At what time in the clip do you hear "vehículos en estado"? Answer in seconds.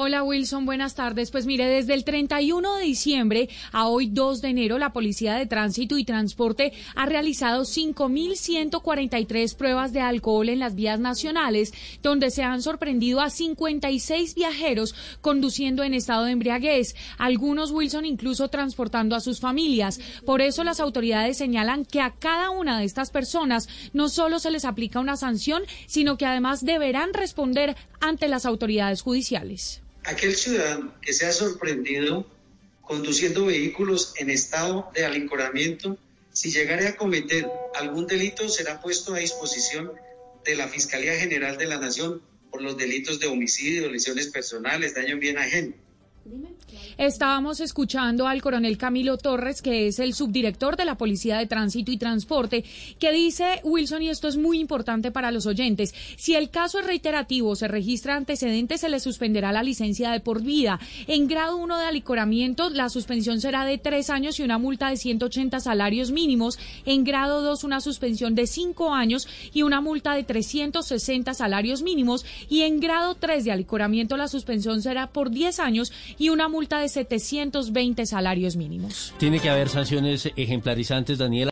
33.46-34.90